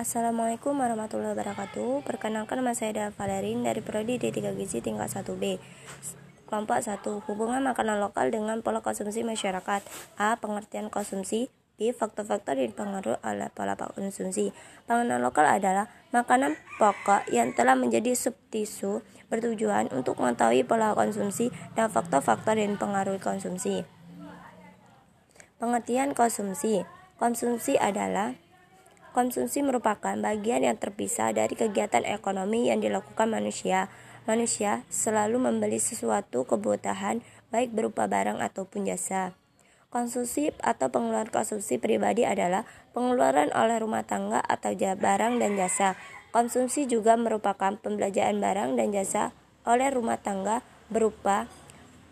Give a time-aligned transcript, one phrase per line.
[0.00, 2.08] Assalamualaikum warahmatullahi wabarakatuh.
[2.08, 5.60] Perkenalkan nama saya Dava Valerin dari Prodi D3 Gizi tingkat 1B.
[6.48, 7.04] Kelompok 1.
[7.28, 9.84] Hubungan makanan lokal dengan pola konsumsi masyarakat.
[10.16, 10.40] A.
[10.40, 11.52] Pengertian konsumsi.
[11.76, 11.92] B.
[11.92, 14.56] Faktor-faktor yang dipengaruhi oleh pola konsumsi.
[14.88, 21.92] Panganan lokal adalah makanan pokok yang telah menjadi subtisu bertujuan untuk mengetahui pola konsumsi dan
[21.92, 23.84] faktor-faktor yang dipengaruhi konsumsi.
[25.60, 26.88] Pengertian konsumsi.
[27.20, 28.39] Konsumsi adalah
[29.10, 33.90] Konsumsi merupakan bagian yang terpisah dari kegiatan ekonomi yang dilakukan manusia.
[34.22, 37.18] Manusia selalu membeli sesuatu kebutuhan,
[37.50, 39.34] baik berupa barang ataupun jasa.
[39.90, 42.62] Konsumsi atau pengeluaran konsumsi pribadi adalah
[42.94, 45.98] pengeluaran oleh rumah tangga atau barang dan jasa.
[46.30, 49.34] Konsumsi juga merupakan pembelanjaan barang dan jasa
[49.66, 51.50] oleh rumah tangga berupa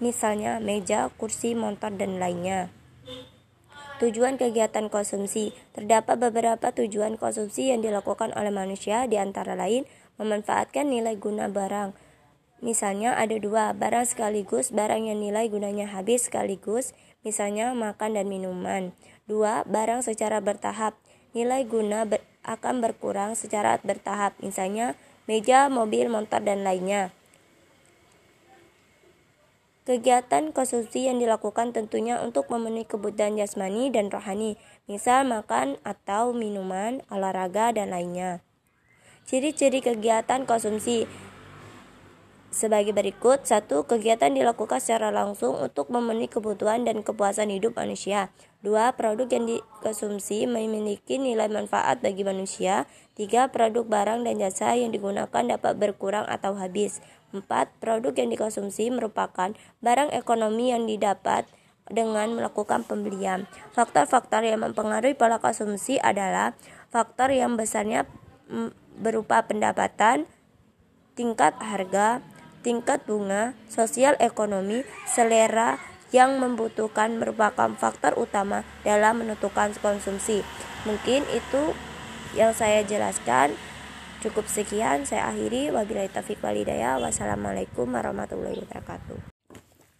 [0.00, 2.72] misalnya meja, kursi, motor, dan lainnya.
[3.96, 9.88] Tujuan kegiatan konsumsi Terdapat beberapa tujuan konsumsi yang dilakukan oleh manusia, di antara lain
[10.20, 11.96] memanfaatkan nilai guna barang.
[12.60, 18.96] Misalnya ada dua, barang sekaligus, barang yang nilai gunanya habis sekaligus, misalnya makan dan minuman.
[19.28, 20.96] Dua, barang secara bertahap,
[21.36, 24.94] nilai guna ber akan berkurang secara bertahap, misalnya
[25.26, 27.10] meja, mobil, motor, dan lainnya.
[29.86, 34.58] Kegiatan konsumsi yang dilakukan tentunya untuk memenuhi kebutuhan jasmani dan rohani,
[34.90, 38.42] misal makan atau minuman, olahraga, dan lainnya.
[39.30, 41.06] Ciri-ciri kegiatan konsumsi
[42.56, 43.44] sebagai berikut.
[43.44, 48.32] Satu, kegiatan dilakukan secara langsung untuk memenuhi kebutuhan dan kepuasan hidup manusia.
[48.64, 52.88] Dua, produk yang dikonsumsi memiliki nilai manfaat bagi manusia.
[53.12, 57.04] Tiga, produk barang dan jasa yang digunakan dapat berkurang atau habis.
[57.36, 59.52] Empat, produk yang dikonsumsi merupakan
[59.84, 61.44] barang ekonomi yang didapat
[61.86, 63.46] dengan melakukan pembelian.
[63.76, 66.58] Faktor-faktor yang mempengaruhi pola konsumsi adalah
[66.90, 68.08] faktor yang besarnya
[68.50, 70.26] mm, berupa pendapatan,
[71.14, 72.24] tingkat harga,
[72.66, 75.78] tingkat bunga, sosial ekonomi, selera
[76.10, 80.42] yang membutuhkan merupakan faktor utama dalam menentukan konsumsi.
[80.82, 81.62] Mungkin itu
[82.34, 83.54] yang saya jelaskan.
[84.18, 85.70] Cukup sekian saya akhiri.
[85.70, 86.98] Wabillahi taufiq walhidayah.
[86.98, 89.38] Wassalamualaikum warahmatullahi wabarakatuh.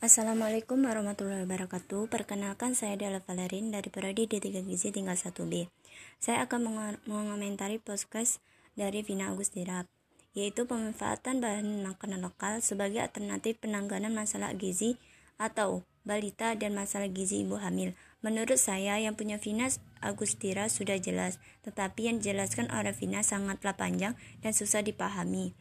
[0.02, 2.10] Assalamualaikum warahmatullahi wabarakatuh.
[2.10, 5.70] Perkenalkan saya Dela Valerin dari Prodi D3 Gizi tinggal 1B.
[6.18, 6.66] Saya akan
[7.06, 8.42] mengomentari podcast
[8.74, 9.95] dari Vina Agus Dirap
[10.36, 15.00] yaitu pemanfaatan bahan makanan lokal sebagai alternatif penanganan masalah gizi
[15.40, 17.96] atau balita dan masalah gizi ibu hamil.
[18.20, 19.66] Menurut saya yang punya Vina
[20.04, 24.14] Agustira sudah jelas, tetapi yang dijelaskan oleh Vina sangatlah panjang
[24.44, 25.56] dan susah dipahami.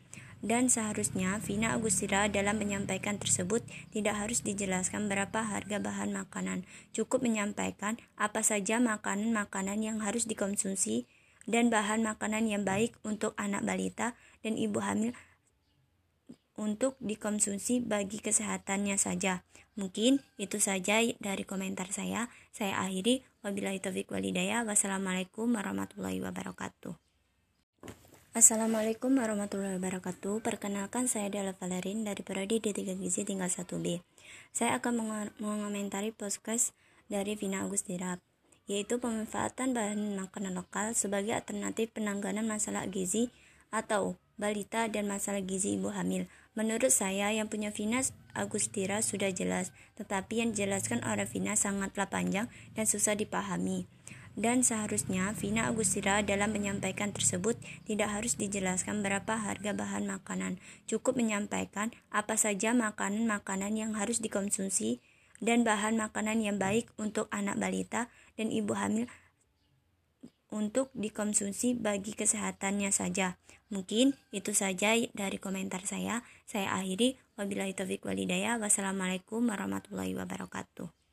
[0.45, 6.69] Dan seharusnya Vina Agustira dalam menyampaikan tersebut tidak harus dijelaskan berapa harga bahan makanan.
[6.93, 11.09] Cukup menyampaikan apa saja makanan-makanan yang harus dikonsumsi
[11.45, 15.13] dan bahan makanan yang baik untuk anak balita dan ibu hamil
[16.56, 19.44] untuk dikonsumsi bagi kesehatannya saja.
[19.75, 22.31] Mungkin itu saja dari komentar saya.
[22.55, 23.28] Saya akhiri.
[23.44, 24.63] Wabillahi taufiq walhidayah.
[24.63, 26.95] Wassalamualaikum warahmatullahi wabarakatuh.
[28.35, 30.44] Assalamualaikum warahmatullahi wabarakatuh.
[30.44, 34.03] Perkenalkan saya Dela Valerin dari Prodi D3 Gizi tinggal 1B.
[34.55, 36.75] Saya akan mengomentari podcast
[37.11, 38.19] dari Vina Agus Dirap
[38.65, 43.29] yaitu pemanfaatan bahan makanan lokal sebagai alternatif penanganan masalah gizi
[43.69, 46.27] atau balita dan masalah gizi ibu hamil.
[46.55, 52.47] Menurut saya yang punya Vina Agustira sudah jelas, tetapi yang dijelaskan oleh Vina sangatlah panjang
[52.75, 53.87] dan susah dipahami.
[54.35, 57.55] Dan seharusnya Vina Agustira dalam menyampaikan tersebut
[57.87, 60.59] tidak harus dijelaskan berapa harga bahan makanan.
[60.91, 64.99] Cukup menyampaikan apa saja makanan-makanan yang harus dikonsumsi
[65.44, 68.07] dan bahan makanan yang baik untuk anak balita
[68.40, 69.07] dan ibu hamil
[70.53, 73.35] untuk dikonsumsi bagi kesehatannya saja.
[73.68, 76.22] Mungkin itu saja dari komentar saya.
[76.47, 77.18] Saya akhiri.
[77.35, 78.62] Wabillahi taufiq walhidayah.
[78.62, 81.04] Wassalamualaikum warahmatullahi wabarakatuh.